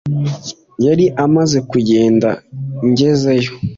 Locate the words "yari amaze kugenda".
0.85-2.29